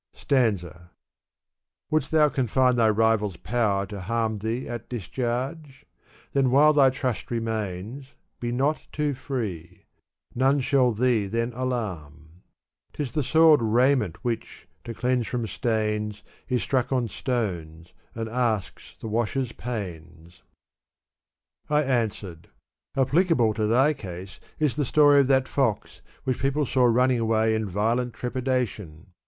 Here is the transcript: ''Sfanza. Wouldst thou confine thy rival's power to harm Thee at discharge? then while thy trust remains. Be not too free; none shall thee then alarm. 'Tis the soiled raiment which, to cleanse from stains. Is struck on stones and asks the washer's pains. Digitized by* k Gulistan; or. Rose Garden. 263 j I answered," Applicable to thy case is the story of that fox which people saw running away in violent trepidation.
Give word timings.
''Sfanza. 0.15 0.89
Wouldst 1.91 2.09
thou 2.09 2.27
confine 2.29 2.75
thy 2.75 2.89
rival's 2.89 3.37
power 3.37 3.85
to 3.85 4.01
harm 4.01 4.39
Thee 4.39 4.67
at 4.67 4.89
discharge? 4.89 5.85
then 6.33 6.49
while 6.49 6.73
thy 6.73 6.89
trust 6.89 7.29
remains. 7.29 8.15
Be 8.39 8.51
not 8.51 8.87
too 8.91 9.13
free; 9.13 9.85
none 10.33 10.59
shall 10.59 10.91
thee 10.91 11.27
then 11.27 11.53
alarm. 11.53 12.41
'Tis 12.93 13.11
the 13.11 13.21
soiled 13.21 13.61
raiment 13.61 14.23
which, 14.23 14.67
to 14.85 14.95
cleanse 14.95 15.27
from 15.27 15.45
stains. 15.45 16.23
Is 16.49 16.63
struck 16.63 16.91
on 16.91 17.07
stones 17.07 17.93
and 18.15 18.27
asks 18.27 18.95
the 18.99 19.07
washer's 19.07 19.51
pains. 19.51 20.41
Digitized 21.65 21.67
by* 21.69 21.81
k 21.83 21.85
Gulistan; 21.85 21.85
or. 21.85 21.85
Rose 21.85 21.85
Garden. 21.85 21.85
263 21.85 21.85
j 21.85 21.93
I 21.93 22.01
answered," 22.25 22.47
Applicable 22.97 23.53
to 23.53 23.67
thy 23.67 23.93
case 23.93 24.39
is 24.57 24.75
the 24.77 24.83
story 24.83 25.19
of 25.19 25.27
that 25.27 25.47
fox 25.47 26.01
which 26.23 26.39
people 26.41 26.65
saw 26.65 26.85
running 26.85 27.19
away 27.19 27.53
in 27.53 27.69
violent 27.69 28.15
trepidation. 28.15 29.11